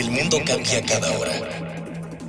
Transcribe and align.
El 0.00 0.10
mundo 0.12 0.38
cambia 0.46 0.80
cada 0.80 1.10
hora. 1.18 1.30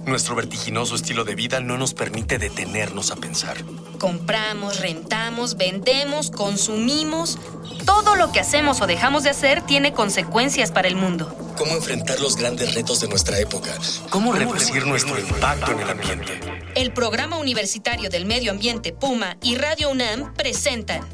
Nuestro 0.06 0.36
vertiginoso 0.36 0.94
estilo 0.94 1.24
de 1.24 1.36
vida 1.36 1.62
no 1.62 1.78
nos 1.78 1.94
permite 1.94 2.38
detenernos 2.38 3.12
a 3.12 3.16
pensar. 3.16 3.64
Compramos, 3.98 4.82
rentamos, 4.82 5.56
vendemos, 5.56 6.32
consumimos. 6.32 7.40
Todo 7.86 8.18
lo 8.18 8.34
que 8.34 8.42
hacemos 8.42 8.82
o 8.82 8.88
dejamos 8.88 9.24
de 9.24 9.30
hacer 9.30 9.62
tiene 9.62 9.94
consecuencias 9.94 10.70
para 10.70 10.90
el 10.90 10.98
mundo. 10.98 11.34
¿Cómo 11.58 11.72
enfrentar 11.72 12.20
los 12.20 12.36
grandes 12.36 12.76
retos 12.76 13.00
de 13.00 13.08
nuestra 13.08 13.40
época? 13.40 13.72
¿Cómo 14.10 14.34
reducir 14.34 14.86
nuestro 14.86 15.18
impacto 15.18 15.72
en 15.72 15.80
el 15.80 15.90
ambiente? 15.92 16.42
El 16.76 16.92
Programa 16.92 17.38
Universitario 17.38 18.10
del 18.10 18.26
Medio 18.26 18.52
Ambiente 18.52 18.92
Puma 18.92 19.38
y 19.42 19.56
Radio 19.56 19.92
UNAM 19.92 20.34
presentan 20.34 21.08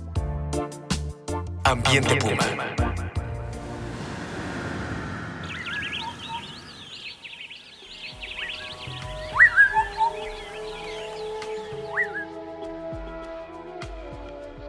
Ambiente 1.64 2.16
Puma. 2.16 2.86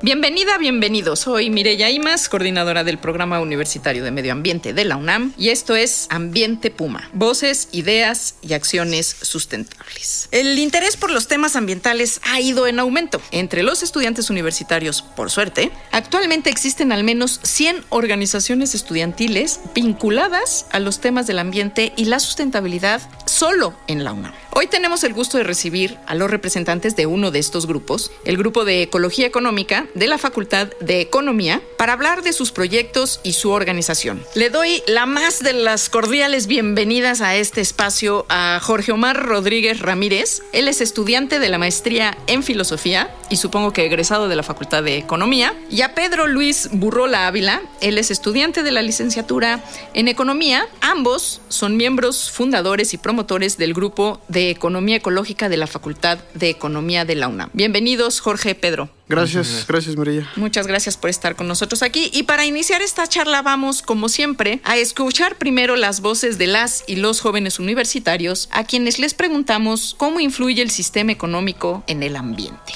Bienvenida, 0.01 0.59
bienvenido. 0.59 1.17
Soy 1.17 1.51
Mireya 1.51 1.91
Imas, 1.91 2.29
coordinadora 2.29 2.85
del 2.85 2.99
Programa 2.99 3.41
Universitario 3.41 4.05
de 4.05 4.13
Medio 4.13 4.31
Ambiente 4.31 4.73
de 4.73 4.85
la 4.85 4.97
UNAM, 4.97 5.35
y 5.37 5.49
esto 5.49 5.75
es 5.75 6.07
Ambiente 6.09 6.71
Puma: 6.71 7.11
Voces, 7.15 7.69
ideas 7.73 8.37
y 8.41 8.53
acciones 8.53 9.17
sustentables. 9.23 10.29
El 10.31 10.57
interés 10.61 10.97
por 10.97 11.11
los 11.11 11.27
temas 11.27 11.57
ambientales 11.57 12.21
ha 12.23 12.41
ido 12.41 12.69
en 12.69 12.79
aumento 12.79 13.21
entre 13.33 13.65
los 13.65 13.83
estudiantes 13.83 14.31
universitarios, 14.31 15.03
por 15.03 15.33
suerte. 15.33 15.73
Actualmente 15.91 16.49
existen 16.49 16.93
al 16.93 17.03
menos 17.03 17.41
100 17.43 17.85
organizaciones 17.89 18.77
estudiantiles 18.77 19.59
vinculadas 19.75 20.67
a 20.71 20.79
los 20.79 21.01
temas 21.01 21.27
del 21.27 21.41
ambiente 21.41 21.93
y 21.97 22.05
la 22.05 22.21
sustentabilidad 22.21 23.03
solo 23.27 23.75
en 23.89 24.05
la 24.05 24.13
UNAM. 24.13 24.33
Hoy 24.61 24.67
tenemos 24.67 25.05
el 25.05 25.15
gusto 25.15 25.39
de 25.39 25.45
recibir 25.45 25.99
a 26.09 26.17
los 26.17 26.29
representantes 26.29 26.97
de 26.97 27.07
uno 27.07 27.31
de 27.31 27.39
estos 27.39 27.69
grupos, 27.69 28.11
el 28.25 28.37
Grupo 28.37 28.65
de 28.65 28.83
Ecología 28.83 29.25
Económica 29.25 29.87
de 29.95 30.09
la 30.09 30.19
Facultad 30.19 30.67
de 30.81 31.01
Economía, 31.01 31.63
para 31.77 31.93
hablar 31.93 32.23
de 32.23 32.33
sus 32.33 32.51
proyectos 32.51 33.21
y 33.23 33.35
su 33.35 33.51
organización. 33.51 34.21
Le 34.35 34.51
doy 34.51 34.83
la 34.89 35.07
más 35.07 35.45
de 35.45 35.53
las 35.53 35.89
cordiales 35.89 36.49
bienvenidas 36.49 37.21
a 37.21 37.37
este 37.37 37.61
espacio 37.61 38.27
a 38.29 38.59
Jorge 38.61 38.91
Omar 38.91 39.25
Rodríguez 39.25 39.79
Ramírez. 39.79 40.43
Él 40.53 40.67
es 40.67 40.81
estudiante 40.81 41.39
de 41.39 41.51
la 41.51 41.59
maestría 41.59 42.19
en 42.27 42.43
Filosofía 42.43 43.15
y 43.31 43.37
supongo 43.37 43.73
que 43.73 43.87
egresado 43.87 44.27
de 44.27 44.35
la 44.35 44.43
Facultad 44.43 44.83
de 44.83 44.97
Economía. 44.97 45.55
Y 45.71 45.83
a 45.83 45.95
Pedro 45.95 46.27
Luis 46.27 46.69
Burrola 46.73 47.29
Ávila. 47.29 47.63
Él 47.81 47.97
es 47.97 48.11
estudiante 48.11 48.65
de 48.65 48.73
la 48.73 48.83
licenciatura 48.83 49.63
en 49.95 50.09
Economía. 50.09 50.67
Ambos 50.81 51.43
son 51.49 51.77
miembros 51.77 52.33
fundadores 52.33 52.93
y 52.93 52.99
promotores 52.99 53.57
del 53.57 53.73
Grupo 53.73 54.21
de 54.27 54.48
Economía 54.51 54.97
Ecológica 54.97 55.49
de 55.49 55.57
la 55.57 55.67
Facultad 55.67 56.19
de 56.35 56.51
Economía 56.51 57.05
de 57.05 57.15
la 57.15 57.29
UNAM. 57.29 57.51
Bienvenidos, 57.53 58.21
Jorge 58.21 58.55
Pedro. 58.55 58.91
Gracias, 59.09 59.65
gracias 59.67 59.97
María. 59.97 60.31
Muchas 60.37 60.67
gracias 60.67 60.97
por 60.97 61.11
estar 61.11 61.35
con 61.35 61.49
nosotros 61.49 61.83
aquí. 61.83 62.11
Y 62.13 62.25
para 62.25 62.45
iniciar 62.45 62.83
esta 62.83 63.07
charla 63.07 63.43
vamos, 63.43 63.83
como 63.83 64.09
siempre, 64.09 64.61
a 64.65 64.77
escuchar 64.77 65.37
primero 65.37 65.77
las 65.77 66.01
voces 66.01 66.39
de 66.39 66.47
las 66.47 66.85
y 66.87 66.97
los 66.97 67.21
jóvenes 67.21 67.59
universitarios 67.59 68.49
a 68.53 68.65
quienes 68.65 68.99
les 68.99 69.15
preguntamos 69.15 69.95
cómo 69.97 70.21
influye 70.21 70.63
el 70.63 70.71
sistema 70.71 71.13
económico 71.13 71.83
en 71.87 72.03
el 72.03 72.17
ambiente. 72.17 72.75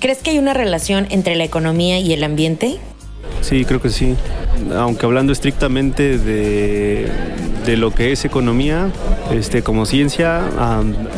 ¿Crees 0.00 0.18
que 0.18 0.30
hay 0.30 0.38
una 0.38 0.54
relación 0.54 1.08
entre 1.10 1.34
la 1.34 1.42
economía 1.42 1.98
y 1.98 2.12
el 2.12 2.22
ambiente? 2.22 2.78
Sí, 3.40 3.64
creo 3.64 3.82
que 3.82 3.90
sí. 3.90 4.14
Aunque 4.74 5.06
hablando 5.06 5.32
estrictamente 5.32 6.18
de, 6.18 7.10
de 7.64 7.76
lo 7.76 7.90
que 7.90 8.12
es 8.12 8.24
economía, 8.24 8.90
este, 9.30 9.62
como 9.62 9.84
ciencia, 9.84 10.42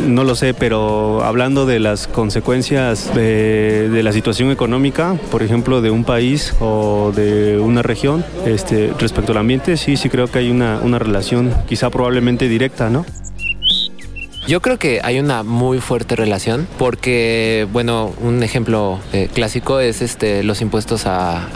no 0.06 0.24
lo 0.24 0.34
sé, 0.34 0.54
pero 0.54 1.22
hablando 1.22 1.66
de 1.66 1.78
las 1.78 2.06
consecuencias 2.08 3.14
de, 3.14 3.88
de, 3.88 4.02
la 4.02 4.12
situación 4.12 4.50
económica, 4.50 5.16
por 5.30 5.42
ejemplo, 5.42 5.80
de 5.80 5.90
un 5.90 6.04
país 6.04 6.54
o 6.60 7.12
de 7.14 7.58
una 7.58 7.82
región, 7.82 8.24
este, 8.46 8.92
respecto 8.98 9.32
al 9.32 9.38
ambiente, 9.38 9.76
sí, 9.76 9.96
sí 9.96 10.08
creo 10.08 10.26
que 10.26 10.40
hay 10.40 10.50
una, 10.50 10.80
una 10.82 10.98
relación, 10.98 11.54
quizá 11.68 11.90
probablemente 11.90 12.48
directa, 12.48 12.90
¿no? 12.90 13.06
Yo 14.46 14.60
creo 14.60 14.78
que 14.78 15.00
hay 15.04 15.18
una 15.18 15.42
muy 15.42 15.80
fuerte 15.80 16.16
relación 16.16 16.66
porque, 16.78 17.68
bueno, 17.72 18.12
un 18.20 18.42
ejemplo 18.42 18.98
eh, 19.12 19.28
clásico 19.32 19.80
es 19.80 20.00
este 20.02 20.42
los 20.42 20.60
impuestos 20.62 21.06
a, 21.06 21.48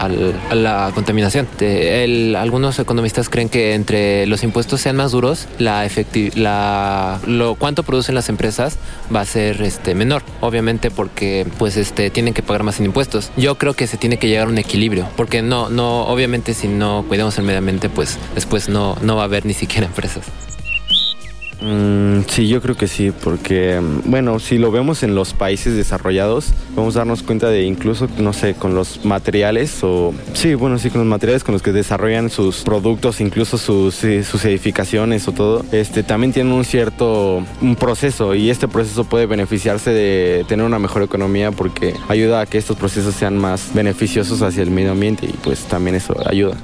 la 0.53 0.91
contaminación. 0.93 1.47
El, 1.59 2.35
algunos 2.35 2.77
economistas 2.79 3.27
creen 3.27 3.49
que 3.49 3.73
entre 3.73 4.27
los 4.27 4.43
impuestos 4.43 4.81
sean 4.81 4.95
más 4.95 5.11
duros, 5.11 5.47
la 5.57 5.87
la 6.35 7.19
lo 7.25 7.55
cuánto 7.55 7.83
producen 7.83 8.15
las 8.15 8.29
empresas 8.29 8.77
va 9.13 9.21
a 9.21 9.25
ser 9.25 9.61
este 9.61 9.95
menor, 9.95 10.23
obviamente 10.41 10.91
porque 10.91 11.45
pues 11.57 11.77
este 11.77 12.09
tienen 12.11 12.33
que 12.33 12.43
pagar 12.43 12.63
más 12.63 12.79
en 12.79 12.85
impuestos. 12.85 13.31
Yo 13.35 13.57
creo 13.57 13.73
que 13.73 13.87
se 13.87 13.97
tiene 13.97 14.17
que 14.17 14.27
llegar 14.27 14.47
a 14.47 14.49
un 14.49 14.57
equilibrio, 14.57 15.07
porque 15.17 15.41
no 15.41 15.69
no 15.69 16.05
obviamente 16.05 16.53
si 16.53 16.67
no 16.67 17.03
cuidamos 17.07 17.37
el 17.39 17.45
medio 17.45 17.59
ambiente, 17.59 17.89
pues 17.89 18.19
después 18.35 18.69
no 18.69 18.95
no 19.01 19.15
va 19.15 19.23
a 19.23 19.25
haber 19.25 19.45
ni 19.45 19.53
siquiera 19.53 19.87
empresas. 19.87 20.25
Mm, 21.61 22.21
sí, 22.27 22.47
yo 22.47 22.61
creo 22.61 22.75
que 22.75 22.87
sí, 22.87 23.11
porque, 23.23 23.81
bueno, 24.05 24.39
si 24.39 24.57
lo 24.57 24.71
vemos 24.71 25.03
en 25.03 25.15
los 25.15 25.33
países 25.33 25.75
desarrollados, 25.75 26.53
vamos 26.75 26.95
a 26.95 26.99
darnos 26.99 27.23
cuenta 27.23 27.49
de 27.49 27.63
incluso, 27.63 28.07
no 28.17 28.33
sé, 28.33 28.55
con 28.55 28.75
los 28.75 29.05
materiales 29.05 29.83
o, 29.83 30.13
sí, 30.33 30.53
bueno, 30.53 30.77
sí, 30.77 30.89
con 30.89 31.01
los 31.01 31.07
materiales 31.07 31.43
con 31.43 31.53
los 31.53 31.61
que 31.61 31.71
desarrollan 31.71 32.29
sus 32.29 32.63
productos, 32.63 33.21
incluso 33.21 33.57
sus, 33.57 33.95
sus 33.95 34.45
edificaciones 34.45 35.27
o 35.27 35.31
todo, 35.31 35.65
este, 35.71 36.03
también 36.03 36.33
tienen 36.33 36.53
un 36.53 36.65
cierto 36.65 37.43
un 37.61 37.75
proceso 37.75 38.35
y 38.35 38.49
este 38.49 38.67
proceso 38.67 39.03
puede 39.05 39.25
beneficiarse 39.25 39.91
de 39.91 40.45
tener 40.47 40.65
una 40.65 40.79
mejor 40.79 41.03
economía 41.03 41.51
porque 41.51 41.93
ayuda 42.09 42.41
a 42.41 42.45
que 42.45 42.57
estos 42.57 42.77
procesos 42.77 43.15
sean 43.15 43.37
más 43.37 43.71
beneficiosos 43.73 44.41
hacia 44.41 44.63
el 44.63 44.71
medio 44.71 44.91
ambiente 44.91 45.25
y 45.25 45.33
pues 45.43 45.61
también 45.65 45.95
eso 45.95 46.15
ayuda. 46.27 46.57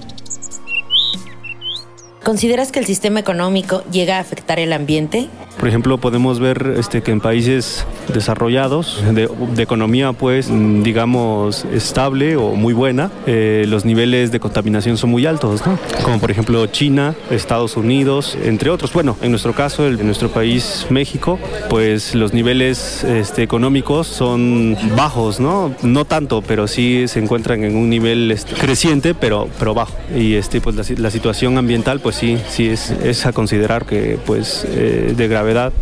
¿Consideras 2.23 2.71
que 2.71 2.77
el 2.77 2.85
sistema 2.85 3.19
económico 3.19 3.83
llega 3.91 4.17
a 4.17 4.19
afectar 4.19 4.59
el 4.59 4.73
ambiente? 4.73 5.27
Por 5.59 5.67
ejemplo, 5.67 5.97
podemos 5.97 6.39
ver 6.39 6.75
este, 6.77 7.01
que 7.01 7.11
en 7.11 7.21
países 7.21 7.85
desarrollados, 8.13 9.03
de, 9.13 9.29
economía 9.61 10.11
pues 10.11 10.49
digamos 10.83 11.65
estable 11.65 12.35
o 12.35 12.55
muy 12.55 12.73
buena, 12.73 13.11
eh, 13.27 13.65
los 13.67 13.85
niveles 13.85 14.31
de 14.31 14.39
contaminación 14.39 14.97
son 14.97 15.11
muy 15.11 15.25
altos, 15.25 15.65
¿no? 15.65 15.77
Como 16.03 16.19
por 16.19 16.31
ejemplo 16.31 16.65
China, 16.67 17.15
Estados 17.29 17.77
Unidos, 17.77 18.37
entre 18.43 18.69
otros. 18.69 18.91
Bueno, 18.91 19.17
en 19.21 19.29
nuestro 19.31 19.53
caso, 19.53 19.87
en 19.87 20.05
nuestro 20.05 20.29
país 20.29 20.87
México, 20.89 21.39
pues 21.69 22.15
los 22.15 22.33
niveles 22.33 23.03
este, 23.03 23.43
económicos 23.43 24.07
son 24.07 24.75
bajos, 24.95 25.39
¿no? 25.39 25.73
No 25.83 26.05
tanto, 26.05 26.41
pero 26.41 26.67
sí 26.67 27.07
se 27.07 27.19
encuentran 27.19 27.63
en 27.63 27.75
un 27.75 27.89
nivel 27.89 28.31
este, 28.31 28.53
creciente, 28.55 29.13
pero, 29.13 29.47
pero 29.59 29.73
bajo. 29.73 29.93
Y 30.15 30.35
este, 30.35 30.61
pues 30.61 30.75
la, 30.75 31.11
situación 31.11 31.57
ambiental 31.57 31.99
pues 31.99 32.15
sí, 32.15 32.37
sí 32.49 32.67
es, 32.69 32.89
es 32.89 33.25
a 33.25 33.33
considerar 33.33 33.85
que 33.85 34.17
pues 34.25 34.65
eh, 34.69 35.13
de 35.15 35.27
gravedad 35.41 35.73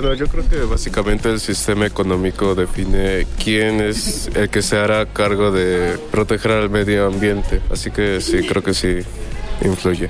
bueno, 0.00 0.14
yo 0.14 0.28
creo 0.28 0.48
que 0.48 0.58
básicamente 0.58 1.28
el 1.28 1.40
sistema 1.40 1.84
económico 1.84 2.54
define 2.54 3.26
quién 3.42 3.80
es 3.80 4.30
el 4.36 4.48
que 4.48 4.62
se 4.62 4.76
hará 4.76 5.06
cargo 5.06 5.50
de 5.50 5.98
proteger 6.12 6.52
al 6.52 6.70
medio 6.70 7.08
ambiente. 7.08 7.60
Así 7.68 7.90
que 7.90 8.20
sí, 8.20 8.46
creo 8.46 8.62
que 8.62 8.74
sí 8.74 8.98
influye. 9.60 10.08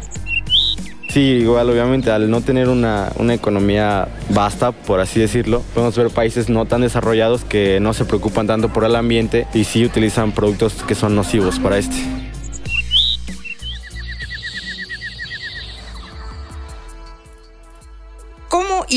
Sí, 1.09 1.21
igual 1.21 1.71
obviamente 1.71 2.11
al 2.11 2.31
no 2.31 2.43
tener 2.43 2.69
una, 2.69 3.11
una, 3.17 3.33
economía 3.33 4.09
vasta, 4.29 4.73
por 4.73 5.00
así 5.00 5.21
decirlo, 5.21 5.62
podemos 5.73 5.97
ver 5.97 6.11
países 6.11 6.50
no 6.50 6.67
tan 6.67 6.83
desarrollados 6.83 7.45
que 7.45 7.81
no 7.81 7.95
se 7.95 8.05
preocupan 8.05 8.47
tanto 8.47 8.71
por 8.71 8.85
el 8.85 8.95
ambiente 8.95 9.47
y 9.55 9.64
sí 9.64 9.87
utilizan 9.87 10.32
productos 10.32 10.75
que 10.87 10.94
son 10.94 11.17
nocivos 11.17 11.59
para 11.59 11.79
este. 11.79 12.27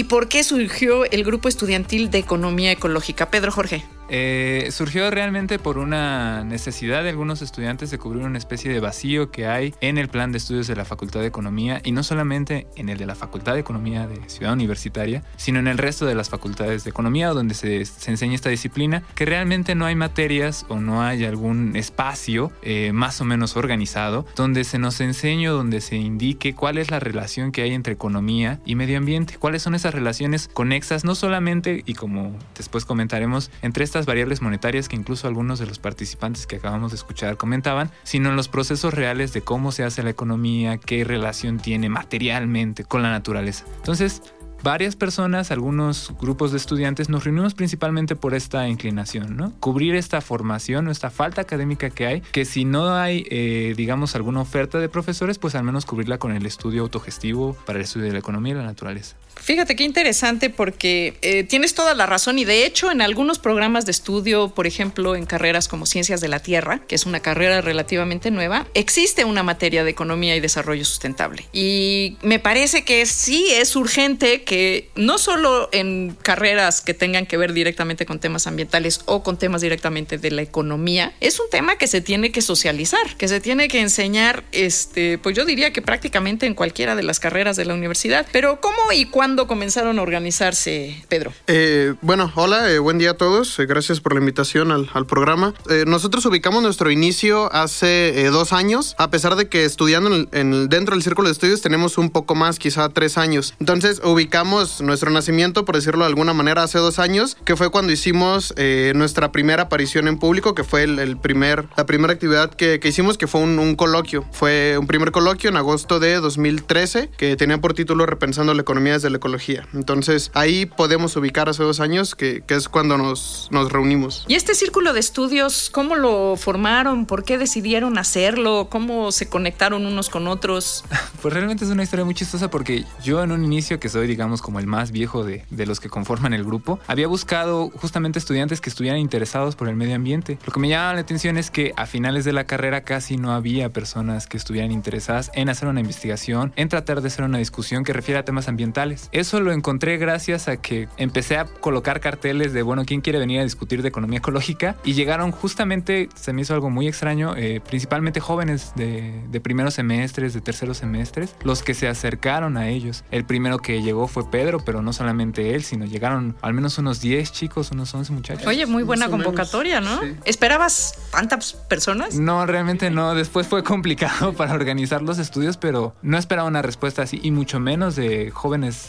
Y 0.02 0.04
por 0.04 0.28
qué 0.28 0.44
surgió 0.44 1.06
el 1.06 1.24
grupo 1.24 1.48
estudiantil 1.48 2.10
de 2.10 2.18
economía 2.18 2.72
ecológica? 2.72 3.30
Pedro 3.30 3.52
Jorge. 3.52 3.86
Eh, 4.14 4.68
surgió 4.72 5.10
realmente 5.10 5.58
por 5.58 5.78
una 5.78 6.44
necesidad 6.44 7.02
de 7.02 7.10
algunos 7.10 7.42
estudiantes 7.42 7.92
de 7.92 7.98
cubrir 7.98 8.26
una 8.26 8.38
especie 8.38 8.70
de 8.72 8.82
vacío 8.82 9.32
que 9.32 9.48
hay 9.48 9.74
en 9.80 9.98
el 9.98 10.10
plan 10.10 10.34
de 10.34 10.38
estudios 10.38 10.68
de 10.68 10.76
la 10.76 10.84
Facultad 10.84 11.22
de 11.22 11.28
Economía 11.28 11.80
y 11.82 11.94
no 11.94 12.04
solamente 12.04 12.68
en 12.76 12.90
el 12.90 12.98
de 12.98 13.06
la 13.06 13.16
Facultad 13.16 13.54
de 13.54 13.62
Economía 13.62 14.08
de 14.08 14.30
Ciudad 14.30 14.52
Universitaria, 14.52 15.24
sino 15.38 15.60
en 15.60 15.68
el 15.70 15.78
resto 15.78 16.06
de 16.06 16.14
las 16.14 16.30
facultades 16.30 16.84
de 16.84 16.90
Economía 16.90 17.30
donde 17.30 17.54
se, 17.54 17.86
se 17.86 18.12
enseña 18.12 18.36
esta 18.36 18.50
disciplina, 18.50 19.02
que 19.16 19.26
realmente 19.26 19.76
no 19.76 19.86
hay 19.86 19.96
materias 19.96 20.66
o 20.68 20.82
no 20.82 21.02
hay 21.02 21.24
algún 21.24 21.78
espacio 21.78 22.52
eh, 22.64 22.92
más 22.94 23.22
o 23.22 23.26
menos 23.26 23.56
organizado 23.56 24.26
donde 24.36 24.66
se 24.66 24.78
nos 24.78 25.00
enseñe, 25.00 25.48
donde 25.48 25.80
se 25.80 25.96
indique 25.96 26.54
cuál 26.54 26.78
es 26.78 26.92
la 26.92 27.00
relación 27.00 27.54
que 27.54 27.62
hay 27.62 27.74
entre 27.74 27.94
economía 27.94 28.60
y 28.66 28.76
medio 28.76 28.98
ambiente, 28.98 29.38
cuáles 29.40 29.62
son 29.62 29.74
esas 29.74 29.94
relaciones 29.94 30.50
conexas, 30.54 31.06
no 31.06 31.16
solamente, 31.16 31.84
y 31.86 31.94
como 31.94 32.38
después 32.58 32.84
comentaremos, 32.84 33.52
entre 33.62 33.86
estas 33.86 34.01
variables 34.06 34.42
monetarias 34.42 34.88
que 34.88 34.96
incluso 34.96 35.28
algunos 35.28 35.60
de 35.60 35.66
los 35.66 35.80
participantes 35.80 36.48
que 36.48 36.58
acabamos 36.58 36.92
de 36.92 36.98
escuchar 36.98 37.38
comentaban, 37.38 37.92
sino 38.04 38.30
en 38.30 38.36
los 38.36 38.48
procesos 38.48 38.94
reales 38.94 39.34
de 39.34 39.42
cómo 39.42 39.72
se 39.72 39.84
hace 39.84 40.04
la 40.04 40.10
economía, 40.10 40.78
qué 40.78 41.04
relación 41.04 41.60
tiene 41.60 41.90
materialmente 41.90 42.84
con 42.84 43.02
la 43.02 43.10
naturaleza. 43.10 43.66
Entonces, 43.78 44.22
varias 44.64 44.96
personas, 44.96 45.52
algunos 45.52 46.14
grupos 46.20 46.52
de 46.52 46.58
estudiantes, 46.58 47.10
nos 47.10 47.24
reunimos 47.24 47.54
principalmente 47.54 48.16
por 48.16 48.34
esta 48.34 48.68
inclinación, 48.68 49.36
¿no? 49.36 49.54
Cubrir 49.60 49.96
esta 49.96 50.22
formación 50.22 50.88
o 50.88 50.92
esta 50.92 51.10
falta 51.10 51.42
académica 51.42 51.90
que 51.90 52.06
hay, 52.06 52.22
que 52.22 52.46
si 52.46 52.66
no 52.66 52.94
hay, 52.94 53.26
eh, 53.30 53.74
digamos, 53.76 54.16
alguna 54.16 54.42
oferta 54.42 54.80
de 54.80 54.90
profesores, 54.90 55.38
pues 55.38 55.56
al 55.56 55.64
menos 55.64 55.86
cubrirla 55.86 56.18
con 56.18 56.32
el 56.32 56.46
estudio 56.46 56.84
autogestivo 56.84 57.56
para 57.66 57.80
el 57.80 57.86
estudio 57.86 58.08
de 58.08 58.14
la 58.14 58.20
economía 58.20 58.54
y 58.54 58.58
la 58.58 58.64
naturaleza. 58.64 59.16
Fíjate 59.36 59.76
qué 59.76 59.84
interesante 59.84 60.50
porque 60.50 61.18
eh, 61.22 61.44
tienes 61.44 61.74
toda 61.74 61.94
la 61.94 62.06
razón 62.06 62.40
y 62.40 62.46
de 62.46 62.66
hecho 62.66 62.92
en 62.92 63.02
algunos 63.02 63.40
programas 63.40 63.86
de 63.86 63.92
estudio, 63.92 64.50
por 64.50 64.68
ejemplo 64.68 65.16
en 65.16 65.26
carreras 65.26 65.68
como 65.68 65.86
Ciencias 65.86 66.22
de 66.22 66.28
la 66.28 66.40
Tierra, 66.40 66.82
que 66.88 66.96
es 66.96 67.06
una 67.06 67.22
carrera 67.22 67.62
relativamente 67.62 68.32
nueva, 68.32 68.68
existe 68.74 69.26
una 69.26 69.44
materia 69.44 69.84
de 69.84 69.92
economía 69.92 70.36
y 70.36 70.40
desarrollo 70.40 70.86
sustentable. 70.86 71.46
Y 71.54 72.18
me 72.22 72.40
parece 72.40 72.84
que 72.84 73.06
sí 73.06 73.48
es 73.52 73.76
urgente 73.76 74.44
que 74.44 74.90
no 74.96 75.18
solo 75.18 75.70
en 75.72 76.18
carreras 76.22 76.82
que 76.82 76.94
tengan 76.94 77.26
que 77.26 77.38
ver 77.38 77.54
directamente 77.54 78.06
con 78.06 78.20
temas 78.20 78.48
ambientales 78.48 79.02
o 79.06 79.24
con 79.24 79.38
temas 79.38 79.62
directamente 79.62 80.18
de 80.18 80.32
la 80.32 80.42
economía, 80.42 81.14
es 81.20 81.40
un 81.40 81.50
tema 81.50 81.78
que 81.78 81.88
se 81.88 82.02
tiene 82.02 82.32
que 82.32 82.42
socializar, 82.42 83.18
que 83.18 83.28
se 83.28 83.42
tiene 83.42 83.68
que 83.68 83.82
enseñar, 83.82 84.44
este, 84.52 85.18
pues 85.18 85.36
yo 85.36 85.46
diría 85.46 85.74
que 85.74 85.82
prácticamente 85.82 86.46
en 86.46 86.54
cualquiera 86.54 86.96
de 86.96 87.04
las 87.04 87.20
carreras 87.20 87.56
de 87.56 87.66
la 87.66 87.74
universidad. 87.74 88.26
Pero 88.32 88.62
¿cómo 88.62 88.92
y? 88.92 89.06
¿Cuándo 89.22 89.46
comenzaron 89.46 90.00
a 90.00 90.02
organizarse, 90.02 91.06
Pedro? 91.08 91.32
Eh, 91.46 91.94
bueno, 92.02 92.32
hola, 92.34 92.72
eh, 92.72 92.80
buen 92.80 92.98
día 92.98 93.12
a 93.12 93.14
todos. 93.14 93.60
Eh, 93.60 93.68
gracias 93.68 94.00
por 94.00 94.16
la 94.16 94.20
invitación 94.20 94.72
al, 94.72 94.90
al 94.96 95.06
programa. 95.06 95.54
Eh, 95.70 95.84
nosotros 95.86 96.26
ubicamos 96.26 96.64
nuestro 96.64 96.90
inicio 96.90 97.54
hace 97.54 98.20
eh, 98.20 98.32
dos 98.32 98.52
años, 98.52 98.96
a 98.98 99.12
pesar 99.12 99.36
de 99.36 99.48
que 99.48 99.64
estudiando 99.64 100.12
en, 100.12 100.28
en, 100.32 100.70
dentro 100.70 100.96
del 100.96 101.04
círculo 101.04 101.28
de 101.28 101.34
estudios 101.34 101.62
tenemos 101.62 102.00
un 102.00 102.10
poco 102.10 102.34
más, 102.34 102.58
quizá 102.58 102.90
tres 102.90 103.20
años. 103.20 103.54
Entonces 103.60 104.02
ubicamos 104.04 104.82
nuestro 104.82 105.12
nacimiento, 105.12 105.66
por 105.66 105.76
decirlo 105.76 106.00
de 106.00 106.10
alguna 106.10 106.34
manera, 106.34 106.64
hace 106.64 106.80
dos 106.80 106.98
años, 106.98 107.38
que 107.46 107.56
fue 107.56 107.70
cuando 107.70 107.94
hicimos 107.94 108.56
eh, 108.58 108.92
nuestra 108.96 109.32
primera 109.32 109.62
aparición 109.62 110.08
en 110.08 110.18
público, 110.18 110.56
que 110.56 110.64
fue 110.64 110.82
el, 110.82 110.98
el 110.98 111.16
primer, 111.18 111.68
la 111.78 111.86
primera 111.86 112.12
actividad 112.12 112.50
que, 112.50 112.80
que 112.80 112.88
hicimos, 112.88 113.20
que 113.20 113.28
fue 113.28 113.42
un, 113.42 113.60
un 113.60 113.76
coloquio. 113.76 114.26
Fue 114.32 114.80
un 114.80 114.88
primer 114.88 115.12
coloquio 115.12 115.52
en 115.52 115.58
agosto 115.58 116.00
de 116.00 116.16
2013, 116.16 117.12
que 117.16 117.36
tenía 117.36 117.60
por 117.60 117.76
título 117.76 118.08
Repensando 118.08 118.56
la 118.56 118.64
economía 118.64 118.94
desde 118.94 119.11
la 119.12 119.18
ecología. 119.18 119.68
Entonces 119.74 120.32
ahí 120.34 120.66
podemos 120.66 121.16
ubicar 121.16 121.50
hace 121.50 121.64
dos 121.64 121.80
años 121.80 122.16
que, 122.16 122.42
que, 122.46 122.56
es 122.56 122.70
cuando 122.70 122.98
nos, 122.98 123.48
nos 123.52 123.72
reunimos. 123.72 124.26
¿Y 124.28 124.36
este 124.36 124.56
círculo 124.56 124.94
de 124.94 125.00
estudios, 125.00 125.70
cómo 125.72 125.96
lo 125.96 126.36
formaron? 126.38 127.06
¿Por 127.06 127.24
qué 127.24 127.38
decidieron 127.38 127.98
hacerlo? 127.98 128.68
¿Cómo 128.70 129.12
se 129.12 129.30
conectaron 129.30 129.86
unos 129.86 130.10
con 130.10 130.28
otros? 130.28 130.84
Pues 131.22 131.36
realmente 131.36 131.66
es 131.66 131.70
una 131.70 131.84
historia 131.84 132.04
muy 132.04 132.16
chistosa 132.16 132.50
porque 132.50 132.84
yo 133.04 133.22
en 133.22 133.32
un 133.32 133.46
inicio, 133.46 133.80
que 133.80 133.90
soy 133.90 134.08
digamos 134.08 134.42
como 134.42 134.60
el 134.60 134.66
más 134.66 134.92
viejo 134.92 135.24
de, 135.24 135.46
de 135.52 135.66
los 135.68 135.80
que 135.80 135.88
conforman 135.88 136.34
el 136.34 136.44
grupo, 136.44 136.80
había 136.88 137.08
buscado 137.08 137.70
justamente 137.70 138.18
estudiantes 138.18 138.60
que 138.60 138.72
estuvieran 138.72 139.00
interesados 139.00 139.56
por 139.56 139.70
el 139.70 139.76
medio 139.76 139.96
ambiente. 139.96 140.40
Lo 140.46 140.52
que 140.52 140.60
me 140.60 140.68
llamaba 140.68 140.96
la 140.96 141.02
atención 141.02 141.38
es 141.38 141.52
que 141.52 141.74
a 141.76 141.86
finales 141.86 142.26
de 142.26 142.34
la 142.34 142.46
carrera 142.46 142.82
casi 142.82 143.18
no 143.18 143.34
había 143.34 143.70
personas 143.70 144.28
que 144.28 144.38
estuvieran 144.38 144.72
interesadas 144.72 145.32
en 145.34 145.50
hacer 145.50 145.68
una 145.68 145.80
investigación, 145.80 146.54
en 146.56 146.70
tratar 146.70 147.02
de 147.02 147.08
hacer 147.08 147.26
una 147.26 147.38
discusión 147.38 147.84
que 147.84 147.94
refiere 147.94 148.20
a 148.20 148.26
temas 148.26 148.48
ambientales. 148.48 149.01
Eso 149.12 149.40
lo 149.40 149.52
encontré 149.52 149.98
gracias 149.98 150.48
a 150.48 150.58
que 150.58 150.88
empecé 150.98 151.38
a 151.38 151.46
colocar 151.46 152.00
carteles 152.00 152.54
de, 152.54 152.62
bueno, 152.62 152.86
¿quién 152.86 153.02
quiere 153.02 153.20
venir 153.20 153.40
a 153.40 153.44
discutir 153.44 153.82
de 153.82 153.90
economía 153.90 154.20
ecológica? 154.20 154.76
Y 154.84 154.94
llegaron 154.94 155.32
justamente, 155.32 156.10
se 156.16 156.34
me 156.34 156.42
hizo 156.42 156.54
algo 156.54 156.70
muy 156.70 156.88
extraño, 156.88 157.36
eh, 157.36 157.62
principalmente 157.66 158.20
jóvenes 158.20 158.74
de, 158.76 159.22
de, 159.30 159.42
primeros 159.42 159.74
semestres, 159.74 160.34
de 160.34 160.42
terceros 160.42 160.78
semestres, 160.78 161.36
los 161.44 161.64
que 161.64 161.74
se 161.74 161.88
acercaron 161.88 162.58
a 162.58 162.70
ellos. 162.70 163.04
El 163.12 163.26
primero 163.26 163.60
que 163.60 163.82
llegó 163.82 164.08
fue 164.08 164.30
Pedro, 164.30 164.60
pero 164.64 164.82
no 164.82 164.94
solamente 164.94 165.56
él, 165.56 165.64
sino 165.64 165.86
llegaron 165.86 166.36
al 166.42 166.54
menos 166.54 166.78
unos 166.78 167.02
10 167.02 167.32
chicos, 167.32 167.72
unos 167.72 167.94
11 167.94 168.14
muchachos. 168.14 168.48
Oye, 168.48 168.66
muy 168.66 168.84
buena 168.84 169.10
convocatoria, 169.10 169.82
¿no? 169.82 170.02
Sí. 170.02 170.16
¿Esperabas 170.26 170.96
tantas 171.12 171.54
personas? 171.54 172.16
No, 172.16 172.46
realmente 172.46 172.90
no. 172.90 173.14
Después 173.14 173.48
fue 173.48 173.64
complicado 173.64 174.34
para 174.38 174.54
organizar 174.54 175.02
los 175.02 175.20
estudios, 175.20 175.58
pero 175.58 175.96
no 176.02 176.18
esperaba 176.18 176.48
una 176.48 176.62
respuesta 176.62 177.02
así, 177.02 177.20
y 177.22 177.32
mucho 177.32 177.60
menos 177.60 177.96
de 177.96 178.32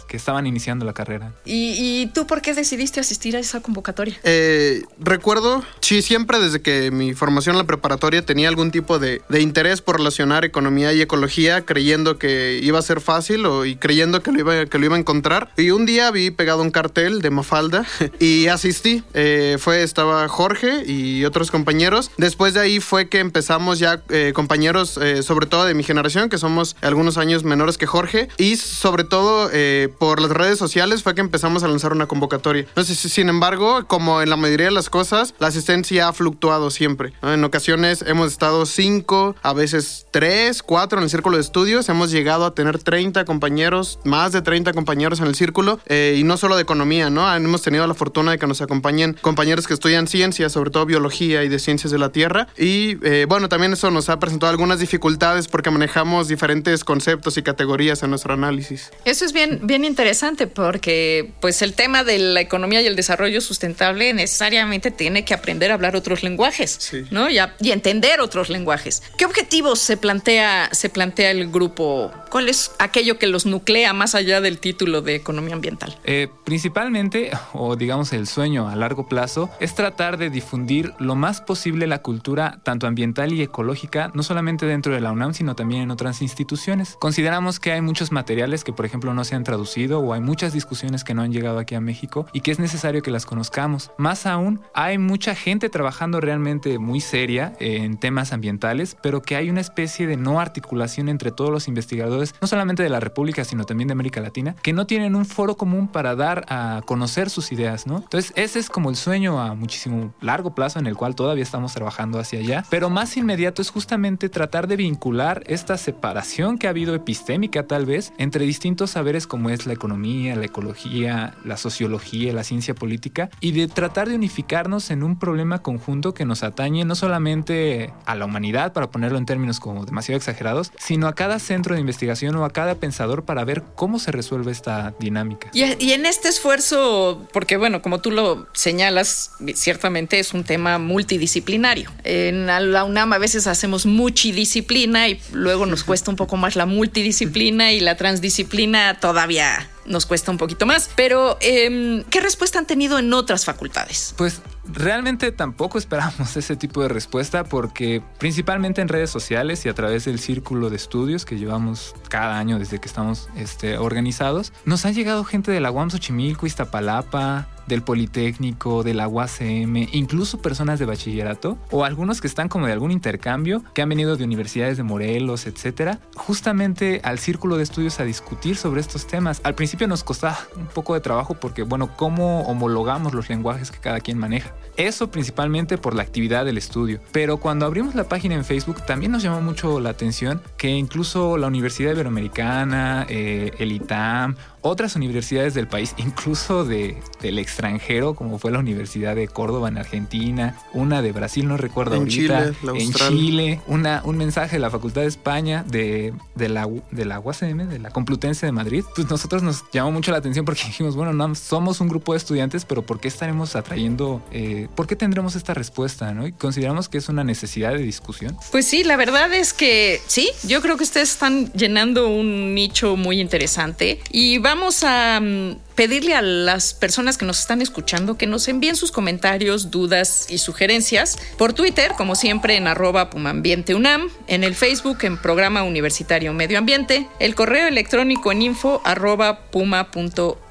jóvenes 0.02 0.12
que 0.12 0.16
estaban 0.16 0.46
iniciando 0.46 0.84
la 0.84 0.92
carrera. 0.92 1.32
¿Y, 1.44 1.74
y 2.02 2.06
tú 2.08 2.26
por 2.26 2.42
qué 2.42 2.54
decidiste 2.54 3.00
asistir 3.00 3.36
a 3.36 3.40
esa 3.40 3.60
convocatoria? 3.60 4.18
Eh, 4.24 4.82
recuerdo, 4.98 5.64
sí, 5.80 6.02
siempre 6.02 6.38
desde 6.38 6.60
que 6.60 6.90
mi 6.90 7.14
formación 7.14 7.54
en 7.54 7.58
la 7.58 7.64
preparatoria 7.64 8.24
tenía 8.24 8.48
algún 8.48 8.70
tipo 8.70 8.98
de, 8.98 9.22
de, 9.28 9.40
interés 9.40 9.80
por 9.80 9.96
relacionar 9.96 10.44
economía 10.44 10.92
y 10.92 11.00
ecología, 11.00 11.64
creyendo 11.64 12.18
que 12.18 12.60
iba 12.62 12.78
a 12.78 12.82
ser 12.82 13.00
fácil 13.00 13.46
o, 13.46 13.64
y 13.64 13.76
creyendo 13.76 14.22
que 14.22 14.32
lo, 14.32 14.40
iba, 14.40 14.66
que 14.66 14.78
lo 14.78 14.84
iba 14.86 14.96
a 14.96 14.98
encontrar. 14.98 15.50
Y 15.56 15.70
un 15.70 15.86
día 15.86 16.10
vi 16.10 16.30
pegado 16.30 16.62
un 16.62 16.70
cartel 16.70 17.20
de 17.22 17.30
Mafalda 17.30 17.86
y 18.20 18.46
asistí. 18.48 19.02
Eh, 19.14 19.56
fue, 19.58 19.82
estaba 19.82 20.28
Jorge 20.28 20.84
y 20.86 21.24
otros 21.24 21.50
compañeros. 21.50 22.10
Después 22.16 22.54
de 22.54 22.60
ahí 22.60 22.80
fue 22.80 23.08
que 23.08 23.20
empezamos 23.20 23.78
ya 23.78 24.02
eh, 24.10 24.32
compañeros, 24.34 24.98
eh, 24.98 25.22
sobre 25.22 25.46
todo 25.46 25.64
de 25.64 25.74
mi 25.74 25.82
generación, 25.82 26.28
que 26.28 26.38
somos 26.38 26.76
algunos 26.82 27.18
años 27.18 27.44
menores 27.44 27.78
que 27.78 27.86
Jorge, 27.86 28.28
y 28.36 28.56
sobre 28.56 29.04
todo 29.04 29.50
por 29.98 30.20
las 30.20 30.30
redes 30.30 30.58
sociales 30.58 31.02
fue 31.02 31.14
que 31.14 31.20
empezamos 31.20 31.62
a 31.62 31.68
lanzar 31.68 31.92
una 31.92 32.06
convocatoria. 32.06 32.66
Sin 32.84 33.28
embargo, 33.28 33.86
como 33.86 34.22
en 34.22 34.30
la 34.30 34.36
mayoría 34.36 34.66
de 34.66 34.72
las 34.72 34.90
cosas, 34.90 35.34
la 35.38 35.48
asistencia 35.48 36.08
ha 36.08 36.12
fluctuado 36.12 36.70
siempre. 36.70 37.12
En 37.22 37.44
ocasiones 37.44 38.04
hemos 38.06 38.32
estado 38.32 38.66
cinco, 38.66 39.36
a 39.42 39.52
veces 39.52 40.06
tres, 40.10 40.62
cuatro 40.62 40.98
en 40.98 41.04
el 41.04 41.10
círculo 41.10 41.36
de 41.36 41.42
estudios. 41.42 41.88
Hemos 41.88 42.10
llegado 42.10 42.46
a 42.46 42.54
tener 42.54 42.78
30 42.78 43.24
compañeros, 43.24 43.98
más 44.04 44.32
de 44.32 44.42
30 44.42 44.72
compañeros 44.72 45.20
en 45.20 45.26
el 45.26 45.34
círculo, 45.34 45.80
eh, 45.86 46.16
y 46.18 46.24
no 46.24 46.36
solo 46.36 46.56
de 46.56 46.62
economía, 46.62 47.10
¿no? 47.10 47.32
Hemos 47.34 47.62
tenido 47.62 47.86
la 47.86 47.94
fortuna 47.94 48.32
de 48.32 48.38
que 48.38 48.46
nos 48.46 48.60
acompañen 48.60 49.16
compañeros 49.20 49.66
que 49.66 49.74
estudian 49.74 50.06
ciencias, 50.06 50.52
sobre 50.52 50.70
todo 50.70 50.86
biología 50.86 51.44
y 51.44 51.48
de 51.48 51.58
ciencias 51.58 51.90
de 51.90 51.98
la 51.98 52.10
Tierra. 52.10 52.48
Y 52.56 52.98
eh, 53.02 53.26
bueno, 53.28 53.48
también 53.48 53.72
eso 53.72 53.90
nos 53.90 54.08
ha 54.08 54.18
presentado 54.18 54.50
algunas 54.50 54.78
dificultades 54.78 55.48
porque 55.48 55.70
manejamos 55.70 56.28
diferentes 56.28 56.84
conceptos 56.84 57.36
y 57.36 57.42
categorías 57.42 58.02
en 58.02 58.10
nuestro 58.10 58.34
análisis. 58.34 58.90
Eso 59.04 59.24
es 59.24 59.32
bien, 59.32 59.60
bien 59.62 59.81
interesante 59.84 60.46
porque 60.46 61.32
pues 61.40 61.62
el 61.62 61.74
tema 61.74 62.04
de 62.04 62.18
la 62.18 62.40
economía 62.40 62.82
y 62.82 62.86
el 62.86 62.96
desarrollo 62.96 63.40
sustentable 63.40 64.12
necesariamente 64.12 64.90
tiene 64.90 65.24
que 65.24 65.34
aprender 65.34 65.70
a 65.70 65.74
hablar 65.74 65.96
otros 65.96 66.22
lenguajes, 66.22 66.76
sí. 66.78 67.04
¿no? 67.10 67.28
Y, 67.28 67.38
a, 67.38 67.54
y, 67.60 67.72
entender 67.72 68.20
otros 68.20 68.48
lenguajes. 68.50 69.02
¿Qué 69.18 69.24
objetivos 69.24 69.78
se 69.78 69.96
plantea, 69.96 70.68
se 70.72 70.88
plantea 70.88 71.30
el 71.30 71.50
grupo? 71.50 72.12
¿Cuál 72.30 72.48
es 72.48 72.72
aquello 72.78 73.18
que 73.18 73.26
los 73.26 73.46
nuclea 73.46 73.92
más 73.92 74.14
allá 74.14 74.40
del 74.40 74.58
título 74.58 75.02
de 75.02 75.16
economía 75.16 75.54
ambiental? 75.54 75.98
Eh, 76.04 76.28
principalmente, 76.44 77.30
o 77.52 77.76
digamos 77.76 78.12
el 78.12 78.26
sueño 78.26 78.68
a 78.68 78.76
largo 78.76 79.08
plazo, 79.08 79.50
es 79.60 79.74
tratar 79.74 80.16
de 80.16 80.30
difundir 80.30 80.92
lo 80.98 81.14
más 81.14 81.40
posible 81.40 81.86
la 81.86 82.02
cultura 82.02 82.60
tanto 82.62 82.86
ambiental 82.86 83.32
y 83.32 83.42
ecológica, 83.42 84.10
no 84.14 84.22
solamente 84.22 84.66
dentro 84.66 84.94
de 84.94 85.00
la 85.00 85.12
UNAM, 85.12 85.34
sino 85.34 85.54
también 85.54 85.82
en 85.82 85.90
otras 85.90 86.22
instituciones. 86.22 86.96
Consideramos 86.98 87.60
que 87.60 87.72
hay 87.72 87.80
muchos 87.80 88.12
materiales 88.12 88.64
que, 88.64 88.72
por 88.72 88.86
ejemplo, 88.86 89.12
no 89.14 89.24
se 89.24 89.34
han 89.34 89.44
traducido 89.44 89.71
o 89.76 90.12
hay 90.12 90.20
muchas 90.20 90.52
discusiones 90.52 91.02
que 91.02 91.14
no 91.14 91.22
han 91.22 91.32
llegado 91.32 91.58
aquí 91.58 91.74
a 91.74 91.80
México 91.80 92.26
y 92.32 92.40
que 92.40 92.50
es 92.50 92.58
necesario 92.58 93.02
que 93.02 93.10
las 93.10 93.24
conozcamos. 93.24 93.90
Más 93.96 94.26
aún, 94.26 94.60
hay 94.74 94.98
mucha 94.98 95.34
gente 95.34 95.68
trabajando 95.70 96.20
realmente 96.20 96.78
muy 96.78 97.00
seria 97.00 97.54
en 97.58 97.96
temas 97.98 98.32
ambientales, 98.32 98.96
pero 99.02 99.22
que 99.22 99.36
hay 99.36 99.48
una 99.48 99.60
especie 99.60 100.06
de 100.06 100.16
no 100.16 100.40
articulación 100.40 101.08
entre 101.08 101.30
todos 101.30 101.50
los 101.50 101.68
investigadores, 101.68 102.34
no 102.40 102.46
solamente 102.46 102.82
de 102.82 102.90
la 102.90 103.00
República, 103.00 103.44
sino 103.44 103.64
también 103.64 103.88
de 103.88 103.92
América 103.92 104.20
Latina, 104.20 104.54
que 104.62 104.72
no 104.72 104.86
tienen 104.86 105.16
un 105.16 105.24
foro 105.24 105.56
común 105.56 105.88
para 105.88 106.14
dar 106.14 106.44
a 106.48 106.82
conocer 106.84 107.30
sus 107.30 107.50
ideas, 107.50 107.86
¿no? 107.86 107.96
Entonces, 107.96 108.32
ese 108.36 108.58
es 108.58 108.68
como 108.68 108.90
el 108.90 108.96
sueño 108.96 109.40
a 109.40 109.54
muchísimo 109.54 110.12
largo 110.20 110.54
plazo 110.54 110.78
en 110.78 110.86
el 110.86 110.96
cual 110.96 111.14
todavía 111.14 111.42
estamos 111.42 111.72
trabajando 111.72 112.18
hacia 112.18 112.40
allá, 112.40 112.64
pero 112.68 112.90
más 112.90 113.16
inmediato 113.16 113.62
es 113.62 113.70
justamente 113.70 114.28
tratar 114.28 114.66
de 114.66 114.76
vincular 114.76 115.42
esta 115.46 115.78
separación 115.78 116.58
que 116.58 116.66
ha 116.66 116.70
habido 116.70 116.94
epistémica 116.94 117.66
tal 117.66 117.86
vez 117.86 118.12
entre 118.18 118.44
distintos 118.44 118.90
saberes 118.90 119.26
como 119.26 119.50
es 119.52 119.66
la 119.66 119.72
economía, 119.72 120.36
la 120.36 120.46
ecología, 120.46 121.34
la 121.44 121.56
sociología, 121.56 122.32
la 122.32 122.44
ciencia 122.44 122.74
política 122.74 123.30
y 123.40 123.52
de 123.52 123.68
tratar 123.68 124.08
de 124.08 124.14
unificarnos 124.14 124.90
en 124.90 125.02
un 125.02 125.18
problema 125.18 125.62
conjunto 125.62 126.14
que 126.14 126.24
nos 126.24 126.42
atañe 126.42 126.84
no 126.84 126.94
solamente 126.94 127.92
a 128.06 128.14
la 128.14 128.24
humanidad, 128.24 128.72
para 128.72 128.90
ponerlo 128.90 129.18
en 129.18 129.26
términos 129.26 129.60
como 129.60 129.84
demasiado 129.84 130.16
exagerados, 130.16 130.72
sino 130.78 131.06
a 131.06 131.14
cada 131.14 131.38
centro 131.38 131.74
de 131.74 131.80
investigación 131.80 132.36
o 132.36 132.44
a 132.44 132.50
cada 132.50 132.76
pensador 132.76 133.24
para 133.24 133.44
ver 133.44 133.62
cómo 133.74 133.98
se 133.98 134.12
resuelve 134.12 134.52
esta 134.52 134.94
dinámica. 134.98 135.48
Y, 135.52 135.62
y 135.84 135.92
en 135.92 136.06
este 136.06 136.28
esfuerzo, 136.28 137.26
porque 137.32 137.56
bueno, 137.56 137.82
como 137.82 138.00
tú 138.00 138.10
lo 138.10 138.46
señalas, 138.52 139.32
ciertamente 139.54 140.18
es 140.18 140.34
un 140.34 140.44
tema 140.44 140.78
multidisciplinario. 140.78 141.90
En 142.04 142.46
la 142.46 142.84
UNAM 142.84 143.12
a 143.12 143.18
veces 143.18 143.46
hacemos 143.46 143.86
multidisciplina 143.86 145.08
y 145.08 145.20
luego 145.32 145.66
nos 145.66 145.84
cuesta 145.84 146.10
un 146.10 146.16
poco 146.16 146.36
más 146.36 146.56
la 146.56 146.66
multidisciplina 146.66 147.72
y 147.72 147.80
la 147.80 147.96
transdisciplina 147.96 148.98
todavía 149.00 149.41
nos 149.84 150.06
cuesta 150.06 150.30
un 150.30 150.38
poquito 150.38 150.66
más. 150.66 150.90
Pero, 150.94 151.38
eh, 151.40 152.04
¿qué 152.10 152.20
respuesta 152.20 152.58
han 152.58 152.66
tenido 152.66 152.98
en 152.98 153.12
otras 153.12 153.44
facultades? 153.44 154.14
Pues 154.16 154.42
Realmente 154.64 155.32
tampoco 155.32 155.76
esperamos 155.76 156.36
ese 156.36 156.56
tipo 156.56 156.82
de 156.82 156.88
respuesta 156.88 157.44
porque 157.44 158.02
principalmente 158.18 158.80
en 158.80 158.88
redes 158.88 159.10
sociales 159.10 159.66
y 159.66 159.68
a 159.68 159.74
través 159.74 160.04
del 160.04 160.18
círculo 160.18 160.70
de 160.70 160.76
estudios 160.76 161.24
que 161.24 161.36
llevamos 161.36 161.94
cada 162.08 162.38
año 162.38 162.58
desde 162.58 162.80
que 162.80 162.86
estamos 162.86 163.28
este, 163.36 163.78
organizados, 163.78 164.52
nos 164.64 164.86
ha 164.86 164.92
llegado 164.92 165.24
gente 165.24 165.50
de 165.50 165.60
la 165.60 165.70
UAM 165.70 165.90
Xochimilco, 165.90 166.46
Iztapalapa, 166.46 167.48
del 167.66 167.82
Politécnico, 167.82 168.82
de 168.82 168.94
la 168.94 169.08
UACM, 169.08 169.88
incluso 169.92 170.40
personas 170.40 170.78
de 170.78 170.86
bachillerato 170.86 171.58
o 171.70 171.84
algunos 171.84 172.20
que 172.20 172.26
están 172.26 172.48
como 172.48 172.66
de 172.66 172.72
algún 172.72 172.90
intercambio, 172.90 173.62
que 173.74 173.82
han 173.82 173.88
venido 173.88 174.16
de 174.16 174.24
universidades 174.24 174.76
de 174.76 174.82
Morelos, 174.82 175.46
etcétera, 175.46 175.98
justamente 176.16 177.00
al 177.04 177.18
círculo 177.18 177.56
de 177.56 177.62
estudios 177.62 178.00
a 178.00 178.04
discutir 178.04 178.56
sobre 178.56 178.80
estos 178.80 179.06
temas. 179.06 179.40
Al 179.44 179.54
principio 179.54 179.88
nos 179.88 180.04
costaba 180.04 180.38
un 180.56 180.66
poco 180.66 180.94
de 180.94 181.00
trabajo 181.00 181.34
porque, 181.34 181.62
bueno, 181.62 181.96
¿cómo 181.96 182.42
homologamos 182.42 183.14
los 183.14 183.28
lenguajes 183.28 183.70
que 183.70 183.78
cada 183.78 184.00
quien 184.00 184.18
maneja? 184.18 184.52
Eso 184.76 185.10
principalmente 185.10 185.76
por 185.76 185.94
la 185.94 186.02
actividad 186.02 186.44
del 186.44 186.58
estudio. 186.58 187.00
Pero 187.12 187.36
cuando 187.36 187.66
abrimos 187.66 187.94
la 187.94 188.04
página 188.04 188.34
en 188.34 188.44
Facebook 188.44 188.84
también 188.86 189.12
nos 189.12 189.22
llamó 189.22 189.40
mucho 189.40 189.80
la 189.80 189.90
atención 189.90 190.40
que 190.56 190.68
incluso 190.68 191.36
la 191.36 191.46
Universidad 191.46 191.92
Iberoamericana, 191.92 193.06
eh, 193.08 193.50
el 193.58 193.72
ITAM, 193.72 194.36
otras 194.62 194.96
universidades 194.96 195.54
del 195.54 195.68
país, 195.68 195.94
incluso 195.98 196.64
de, 196.64 196.96
del 197.20 197.38
extranjero, 197.38 198.14
como 198.14 198.38
fue 198.38 198.50
la 198.50 198.58
Universidad 198.58 199.16
de 199.16 199.28
Córdoba 199.28 199.68
en 199.68 199.78
Argentina, 199.78 200.56
una 200.72 201.02
de 201.02 201.12
Brasil, 201.12 201.46
no 201.46 201.56
recuerdo 201.56 201.96
En 201.96 202.02
ahorita, 202.02 202.52
Chile, 202.52 202.56
la 202.62 202.72
en 202.72 202.86
Austral. 202.86 203.08
Chile, 203.10 203.60
una, 203.66 204.02
un 204.04 204.16
mensaje 204.16 204.56
de 204.56 204.60
la 204.60 204.70
Facultad 204.70 205.02
de 205.02 205.08
España, 205.08 205.64
de, 205.68 206.14
de, 206.34 206.48
la, 206.48 206.68
de 206.90 207.04
la 207.04 207.20
UACM, 207.20 207.68
de 207.68 207.78
la 207.78 207.90
Complutense 207.90 208.46
de 208.46 208.52
Madrid, 208.52 208.84
pues 208.94 209.10
nosotros 209.10 209.42
nos 209.42 209.64
llamó 209.72 209.90
mucho 209.90 210.12
la 210.12 210.18
atención 210.18 210.44
porque 210.44 210.62
dijimos, 210.66 210.96
bueno, 210.96 211.12
no, 211.12 211.34
somos 211.34 211.80
un 211.80 211.88
grupo 211.88 212.12
de 212.12 212.18
estudiantes, 212.18 212.64
pero 212.64 212.82
¿por 212.82 213.00
qué 213.00 213.08
estaremos 213.08 213.56
atrayendo, 213.56 214.22
eh, 214.30 214.68
por 214.74 214.86
qué 214.86 214.96
tendremos 214.96 215.34
esta 215.34 215.54
respuesta? 215.54 216.12
¿no? 216.14 216.26
Y 216.26 216.32
consideramos 216.32 216.88
que 216.88 216.98
es 216.98 217.08
una 217.08 217.24
necesidad 217.24 217.72
de 217.72 217.78
discusión. 217.78 218.36
Pues 218.50 218.66
sí, 218.66 218.84
la 218.84 218.96
verdad 218.96 219.32
es 219.32 219.52
que 219.52 220.00
sí, 220.06 220.30
yo 220.46 220.62
creo 220.62 220.76
que 220.76 220.84
ustedes 220.84 221.10
están 221.10 221.52
llenando 221.52 222.08
un 222.08 222.54
nicho 222.54 222.96
muy 222.96 223.20
interesante 223.20 224.00
y 224.10 224.38
vamos 224.54 224.84
a 224.84 225.18
mm, 225.18 225.56
pedirle 225.76 226.14
a 226.14 226.20
las 226.20 226.74
personas 226.74 227.16
que 227.16 227.24
nos 227.24 227.40
están 227.40 227.62
escuchando 227.62 228.18
que 228.18 228.26
nos 228.26 228.48
envíen 228.48 228.76
sus 228.76 228.92
comentarios, 228.92 229.70
dudas 229.70 230.26
y 230.28 230.36
sugerencias 230.36 231.16
por 231.38 231.54
Twitter, 231.54 231.92
como 231.96 232.14
siempre 232.16 232.56
en 232.56 232.66
arroba 232.66 233.08
pumambienteunam, 233.08 234.10
en 234.26 234.44
el 234.44 234.54
Facebook 234.54 234.98
en 235.04 235.16
Programa 235.16 235.62
Universitario 235.62 236.34
Medio 236.34 236.58
Ambiente, 236.58 237.08
el 237.18 237.34
correo 237.34 237.66
electrónico 237.66 238.30
en 238.30 238.42
info 238.42 238.82
arroba 238.84 239.46
puma.unam.mx. 239.50 240.42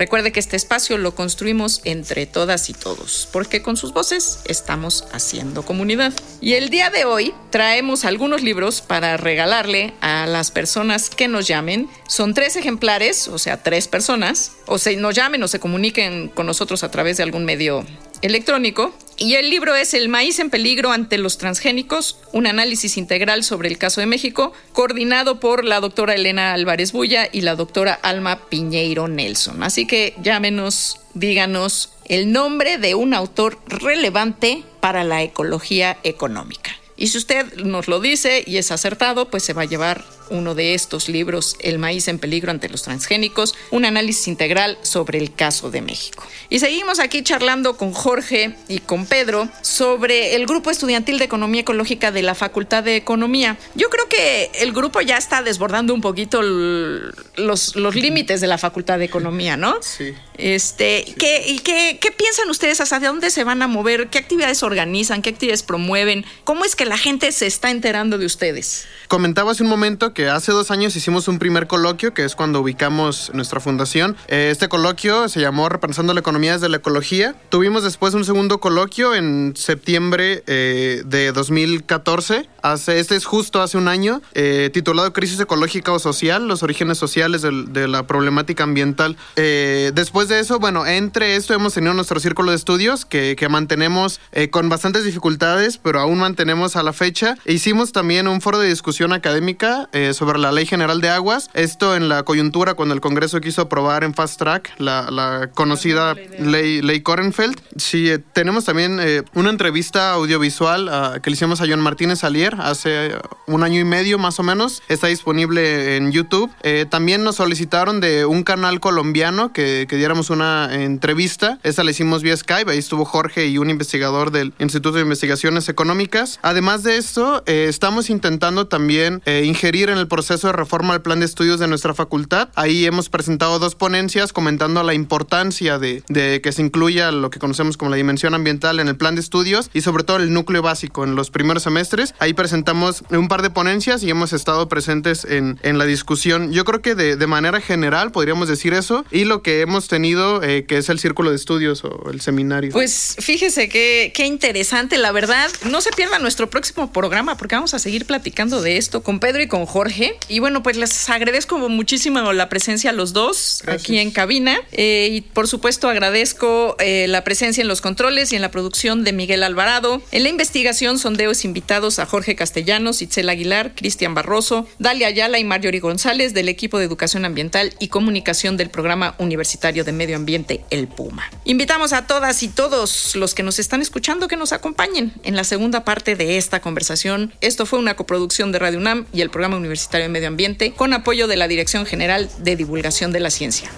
Recuerde 0.00 0.32
que 0.32 0.40
este 0.40 0.56
espacio 0.56 0.96
lo 0.96 1.14
construimos 1.14 1.82
entre 1.84 2.24
todas 2.24 2.70
y 2.70 2.72
todos, 2.72 3.28
porque 3.30 3.60
con 3.60 3.76
sus 3.76 3.92
voces 3.92 4.40
estamos 4.46 5.04
haciendo 5.12 5.62
comunidad. 5.62 6.14
Y 6.40 6.54
el 6.54 6.70
día 6.70 6.88
de 6.88 7.04
hoy 7.04 7.34
traemos 7.50 8.06
algunos 8.06 8.42
libros 8.42 8.80
para 8.80 9.18
regalarle 9.18 9.92
a 10.00 10.24
las 10.26 10.52
personas 10.52 11.10
que 11.10 11.28
nos 11.28 11.46
llamen. 11.46 11.86
Son 12.08 12.32
tres 12.32 12.56
ejemplares, 12.56 13.28
o 13.28 13.38
sea, 13.38 13.62
tres 13.62 13.88
personas, 13.88 14.52
o 14.66 14.78
se 14.78 14.96
nos 14.96 15.14
llamen 15.14 15.42
o 15.42 15.48
se 15.48 15.60
comuniquen 15.60 16.28
con 16.28 16.46
nosotros 16.46 16.82
a 16.82 16.90
través 16.90 17.18
de 17.18 17.24
algún 17.24 17.44
medio 17.44 17.84
electrónico. 18.22 18.94
Y 19.22 19.34
el 19.34 19.50
libro 19.50 19.74
es 19.74 19.92
El 19.92 20.08
maíz 20.08 20.38
en 20.38 20.48
peligro 20.48 20.92
ante 20.92 21.18
los 21.18 21.36
transgénicos, 21.36 22.16
un 22.32 22.46
análisis 22.46 22.96
integral 22.96 23.44
sobre 23.44 23.68
el 23.68 23.76
caso 23.76 24.00
de 24.00 24.06
México, 24.06 24.54
coordinado 24.72 25.40
por 25.40 25.66
la 25.66 25.78
doctora 25.80 26.14
Elena 26.14 26.54
Álvarez 26.54 26.92
Bulla 26.92 27.28
y 27.30 27.42
la 27.42 27.54
doctora 27.54 27.92
Alma 27.92 28.48
Piñeiro 28.48 29.08
Nelson. 29.08 29.62
Así 29.62 29.86
que 29.86 30.14
llámenos, 30.22 31.02
díganos 31.12 31.92
el 32.08 32.32
nombre 32.32 32.78
de 32.78 32.94
un 32.94 33.12
autor 33.12 33.58
relevante 33.66 34.64
para 34.80 35.04
la 35.04 35.22
ecología 35.22 35.98
económica. 36.02 36.74
Y 36.96 37.08
si 37.08 37.18
usted 37.18 37.56
nos 37.56 37.88
lo 37.88 38.00
dice 38.00 38.42
y 38.46 38.56
es 38.56 38.70
acertado, 38.70 39.28
pues 39.28 39.42
se 39.42 39.52
va 39.52 39.62
a 39.62 39.66
llevar 39.66 40.02
uno 40.30 40.54
de 40.54 40.74
estos 40.74 41.08
libros, 41.08 41.56
El 41.60 41.78
maíz 41.78 42.08
en 42.08 42.18
peligro 42.18 42.50
ante 42.50 42.68
los 42.68 42.82
transgénicos, 42.82 43.54
un 43.70 43.84
análisis 43.84 44.28
integral 44.28 44.78
sobre 44.82 45.18
el 45.18 45.34
caso 45.34 45.70
de 45.70 45.82
México. 45.82 46.26
Y 46.48 46.58
seguimos 46.58 46.98
aquí 46.98 47.22
charlando 47.22 47.76
con 47.76 47.92
Jorge 47.92 48.54
y 48.68 48.78
con 48.78 49.06
Pedro 49.06 49.48
sobre 49.62 50.34
el 50.34 50.46
grupo 50.46 50.70
estudiantil 50.70 51.18
de 51.18 51.24
Economía 51.24 51.60
Ecológica 51.62 52.10
de 52.10 52.22
la 52.22 52.34
Facultad 52.34 52.82
de 52.82 52.96
Economía. 52.96 53.58
Yo 53.74 53.88
creo 53.90 54.08
que 54.08 54.50
el 54.54 54.72
grupo 54.72 55.00
ya 55.00 55.16
está 55.16 55.42
desbordando 55.42 55.94
un 55.94 56.00
poquito 56.00 56.42
los, 56.42 57.76
los 57.76 57.94
límites 57.94 58.40
de 58.40 58.46
la 58.46 58.58
Facultad 58.58 58.98
de 58.98 59.04
Economía, 59.04 59.56
¿no? 59.56 59.76
Sí. 59.90 60.14
Este, 60.38 61.04
¿qué, 61.18 61.44
y 61.46 61.58
qué, 61.58 61.98
qué 62.00 62.10
piensan 62.10 62.48
ustedes? 62.48 62.80
¿Hacia 62.80 63.00
dónde 63.00 63.30
se 63.30 63.44
van 63.44 63.60
a 63.60 63.66
mover? 63.66 64.08
¿Qué 64.08 64.18
actividades 64.18 64.62
organizan? 64.62 65.20
¿Qué 65.20 65.30
actividades 65.30 65.62
promueven? 65.62 66.24
¿Cómo 66.44 66.64
es 66.64 66.76
que 66.76 66.86
la 66.86 66.96
gente 66.96 67.32
se 67.32 67.46
está 67.46 67.70
enterando 67.70 68.16
de 68.16 68.24
ustedes? 68.24 68.86
Comentaba 69.08 69.50
hace 69.50 69.62
un 69.62 69.68
momento 69.68 70.14
que 70.14 70.19
hace 70.28 70.52
dos 70.52 70.70
años 70.70 70.94
hicimos 70.96 71.28
un 71.28 71.38
primer 71.38 71.66
coloquio, 71.66 72.12
que 72.14 72.24
es 72.24 72.34
cuando 72.34 72.60
ubicamos 72.60 73.30
nuestra 73.34 73.60
fundación. 73.60 74.16
Eh, 74.28 74.48
Este 74.50 74.68
coloquio 74.68 75.28
se 75.28 75.40
llamó 75.40 75.68
Repensando 75.68 76.12
la 76.14 76.20
economía 76.20 76.52
desde 76.54 76.68
la 76.68 76.78
ecología. 76.78 77.34
Tuvimos 77.48 77.82
después 77.82 78.14
un 78.14 78.24
segundo 78.24 78.58
coloquio 78.60 79.14
en 79.14 79.54
septiembre 79.56 80.42
eh, 80.46 81.02
de 81.06 81.32
2014. 81.32 82.48
Hace, 82.62 83.00
este 83.00 83.16
es 83.16 83.24
justo 83.24 83.62
hace 83.62 83.78
un 83.78 83.88
año, 83.88 84.20
eh, 84.34 84.68
titulado 84.72 85.12
Crisis 85.12 85.40
ecológica 85.40 85.92
o 85.92 85.98
social, 85.98 86.46
los 86.46 86.62
orígenes 86.62 86.98
sociales 86.98 87.40
del- 87.42 87.72
de 87.72 87.88
la 87.88 88.06
problemática 88.06 88.64
ambiental. 88.64 89.16
Después 89.36 90.28
de 90.28 90.40
eso, 90.40 90.58
bueno, 90.58 90.86
entre 90.86 91.36
esto 91.36 91.54
hemos 91.54 91.74
tenido 91.74 91.94
nuestro 91.94 92.20
círculo 92.20 92.50
de 92.50 92.56
estudios 92.56 93.04
que, 93.04 93.34
que 93.36 93.48
mantenemos 93.48 94.20
con 94.50 94.68
bastantes 94.68 95.04
dificultades, 95.04 95.78
pero 95.78 96.00
aún 96.00 96.18
mantenemos 96.18 96.76
a 96.76 96.82
la 96.82 96.92
fecha. 96.92 97.36
Hicimos 97.46 97.92
también 97.92 98.28
un 98.28 98.40
foro 98.40 98.58
de 98.58 98.68
discusión 98.68 99.12
académica 99.12 99.88
eh, 99.92 100.09
sobre 100.14 100.38
la 100.38 100.52
Ley 100.52 100.66
General 100.66 101.00
de 101.00 101.08
Aguas. 101.08 101.50
Esto 101.54 101.96
en 101.96 102.08
la 102.08 102.22
coyuntura 102.22 102.74
cuando 102.74 102.94
el 102.94 103.00
Congreso 103.00 103.40
quiso 103.40 103.62
aprobar 103.62 104.04
en 104.04 104.14
fast 104.14 104.38
track 104.38 104.72
la, 104.78 105.10
la 105.10 105.50
conocida 105.54 106.14
ley, 106.38 106.82
ley 106.82 107.00
Korenfeld. 107.00 107.60
Sí, 107.76 108.10
eh, 108.10 108.18
tenemos 108.18 108.64
también 108.64 108.98
eh, 109.00 109.22
una 109.34 109.50
entrevista 109.50 110.12
audiovisual 110.12 110.88
ah, 110.88 111.18
que 111.22 111.30
le 111.30 111.34
hicimos 111.34 111.60
a 111.60 111.66
John 111.68 111.80
Martínez 111.80 112.24
Alier 112.24 112.56
hace 112.58 113.06
eh, 113.06 113.18
un 113.46 113.62
año 113.62 113.80
y 113.80 113.84
medio 113.84 114.18
más 114.18 114.38
o 114.40 114.42
menos. 114.42 114.82
Está 114.88 115.08
disponible 115.08 115.96
en 115.96 116.12
YouTube. 116.12 116.50
Eh, 116.62 116.86
también 116.88 117.24
nos 117.24 117.36
solicitaron 117.36 118.00
de 118.00 118.24
un 118.24 118.42
canal 118.42 118.80
colombiano 118.80 119.52
que, 119.52 119.86
que 119.88 119.96
diéramos 119.96 120.30
una 120.30 120.70
entrevista. 120.72 121.58
Esta 121.62 121.84
la 121.84 121.90
hicimos 121.90 122.22
vía 122.22 122.36
Skype. 122.36 122.70
Ahí 122.70 122.78
estuvo 122.78 123.04
Jorge 123.04 123.46
y 123.46 123.58
un 123.58 123.70
investigador 123.70 124.30
del 124.30 124.52
Instituto 124.58 124.96
de 124.96 125.02
Investigaciones 125.02 125.68
Económicas. 125.68 126.38
Además 126.42 126.82
de 126.82 126.96
esto, 126.96 127.42
eh, 127.46 127.66
estamos 127.68 128.10
intentando 128.10 128.66
también 128.66 129.22
ingerir 129.26 129.89
en 129.92 129.98
el 129.98 130.08
proceso 130.08 130.46
de 130.46 130.52
reforma 130.52 130.94
del 130.94 131.02
plan 131.02 131.20
de 131.20 131.26
estudios 131.26 131.60
de 131.60 131.68
nuestra 131.68 131.94
facultad. 131.94 132.48
Ahí 132.54 132.86
hemos 132.86 133.08
presentado 133.08 133.58
dos 133.58 133.74
ponencias 133.74 134.32
comentando 134.32 134.82
la 134.82 134.94
importancia 134.94 135.78
de, 135.78 136.02
de 136.08 136.40
que 136.40 136.52
se 136.52 136.62
incluya 136.62 137.10
lo 137.12 137.30
que 137.30 137.38
conocemos 137.38 137.76
como 137.76 137.90
la 137.90 137.96
dimensión 137.96 138.34
ambiental 138.34 138.80
en 138.80 138.88
el 138.88 138.96
plan 138.96 139.14
de 139.14 139.20
estudios 139.20 139.70
y 139.72 139.80
sobre 139.80 140.04
todo 140.04 140.18
el 140.18 140.32
núcleo 140.32 140.62
básico 140.62 141.04
en 141.04 141.14
los 141.14 141.30
primeros 141.30 141.62
semestres. 141.62 142.14
Ahí 142.18 142.34
presentamos 142.34 143.04
un 143.10 143.28
par 143.28 143.42
de 143.42 143.50
ponencias 143.50 144.02
y 144.02 144.10
hemos 144.10 144.32
estado 144.32 144.68
presentes 144.68 145.24
en, 145.24 145.58
en 145.62 145.78
la 145.78 145.84
discusión. 145.84 146.52
Yo 146.52 146.64
creo 146.64 146.82
que 146.82 146.94
de, 146.94 147.16
de 147.16 147.26
manera 147.26 147.60
general 147.60 148.12
podríamos 148.12 148.48
decir 148.48 148.74
eso 148.74 149.04
y 149.10 149.24
lo 149.24 149.42
que 149.42 149.60
hemos 149.60 149.88
tenido 149.88 150.42
eh, 150.42 150.64
que 150.64 150.78
es 150.78 150.88
el 150.88 150.98
círculo 150.98 151.30
de 151.30 151.36
estudios 151.36 151.84
o 151.84 152.10
el 152.10 152.20
seminario. 152.20 152.72
Pues 152.72 153.16
fíjese 153.18 153.68
qué, 153.68 154.12
qué 154.14 154.26
interesante, 154.26 154.98
la 154.98 155.12
verdad. 155.12 155.50
No 155.70 155.80
se 155.80 155.90
pierda 155.90 156.18
nuestro 156.18 156.48
próximo 156.48 156.92
programa 156.92 157.36
porque 157.36 157.54
vamos 157.54 157.74
a 157.74 157.78
seguir 157.78 158.06
platicando 158.06 158.62
de 158.62 158.76
esto 158.76 159.02
con 159.02 159.20
Pedro 159.20 159.42
y 159.42 159.48
con 159.48 159.66
Jorge. 159.66 159.79
Y 160.28 160.38
bueno, 160.40 160.62
pues 160.62 160.76
les 160.76 161.08
agradezco 161.08 161.58
muchísimo 161.68 162.32
la 162.32 162.48
presencia 162.48 162.90
a 162.90 162.92
los 162.92 163.12
dos 163.12 163.60
Gracias. 163.64 163.82
aquí 163.82 163.98
en 163.98 164.10
cabina. 164.10 164.58
Eh, 164.72 165.08
y 165.12 165.20
por 165.22 165.48
supuesto 165.48 165.88
agradezco 165.88 166.76
eh, 166.78 167.06
la 167.08 167.24
presencia 167.24 167.62
en 167.62 167.68
los 167.68 167.80
controles 167.80 168.32
y 168.32 168.36
en 168.36 168.42
la 168.42 168.50
producción 168.50 169.04
de 169.04 169.12
Miguel 169.12 169.42
Alvarado. 169.42 170.02
En 170.12 170.22
la 170.22 170.28
investigación, 170.28 170.98
sondeos 170.98 171.44
invitados 171.44 171.98
a 171.98 172.06
Jorge 172.06 172.36
Castellanos, 172.36 173.02
Itzel 173.02 173.28
Aguilar, 173.28 173.74
Cristian 173.74 174.14
Barroso, 174.14 174.66
Dalia 174.78 175.08
Ayala 175.08 175.38
y 175.38 175.44
Marjorie 175.44 175.80
González 175.80 176.34
del 176.34 176.48
equipo 176.48 176.78
de 176.78 176.84
Educación 176.84 177.24
Ambiental 177.24 177.74
y 177.78 177.88
Comunicación 177.88 178.56
del 178.56 178.70
Programa 178.70 179.14
Universitario 179.18 179.84
de 179.84 179.92
Medio 179.92 180.16
Ambiente, 180.16 180.64
el 180.70 180.88
PUMA. 180.88 181.30
Invitamos 181.44 181.92
a 181.92 182.06
todas 182.06 182.42
y 182.42 182.48
todos 182.48 183.16
los 183.16 183.34
que 183.34 183.42
nos 183.42 183.58
están 183.58 183.80
escuchando 183.80 184.28
que 184.28 184.36
nos 184.36 184.52
acompañen 184.52 185.12
en 185.22 185.36
la 185.36 185.44
segunda 185.44 185.84
parte 185.84 186.16
de 186.16 186.36
esta 186.36 186.60
conversación. 186.60 187.32
Esto 187.40 187.66
fue 187.66 187.78
una 187.78 187.94
coproducción 187.94 188.52
de 188.52 188.58
Radio 188.58 188.78
UNAM 188.78 189.06
y 189.12 189.20
el 189.20 189.30
Programa 189.30 189.56
Universitario 189.70 190.06
de 190.06 190.12
Medio 190.12 190.26
Ambiente 190.26 190.72
con 190.72 190.92
apoyo 190.92 191.28
de 191.28 191.36
la 191.36 191.46
Dirección 191.46 191.86
General 191.86 192.28
de 192.38 192.56
Divulgación 192.56 193.12
de 193.12 193.20
la 193.20 193.30
Ciencia. 193.30 193.70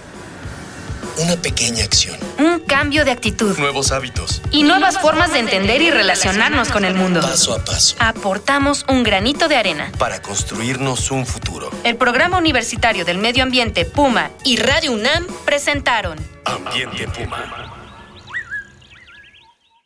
Una 1.18 1.36
pequeña 1.36 1.84
acción. 1.84 2.16
Un 2.38 2.60
cambio 2.60 3.04
de 3.04 3.10
actitud. 3.10 3.58
Nuevos 3.58 3.92
hábitos. 3.92 4.40
Y 4.50 4.62
nuevas 4.62 4.98
formas 4.98 5.34
de 5.34 5.40
entender 5.40 5.82
y 5.82 5.90
relacionarnos 5.90 6.70
con 6.70 6.86
el 6.86 6.94
mundo. 6.94 7.20
Paso 7.20 7.52
a 7.52 7.62
paso. 7.62 7.96
Aportamos 7.98 8.86
un 8.88 9.02
granito 9.02 9.48
de 9.48 9.56
arena. 9.56 9.92
Para 9.98 10.22
construirnos 10.22 11.10
un 11.10 11.26
futuro. 11.26 11.70
El 11.84 11.96
Programa 11.96 12.38
Universitario 12.38 13.04
del 13.04 13.18
Medio 13.18 13.42
Ambiente 13.42 13.84
Puma 13.84 14.30
y 14.44 14.56
Radio 14.56 14.92
UNAM 14.92 15.26
presentaron 15.44 16.18
Ambiente 16.46 17.06
Puma. 17.08 17.81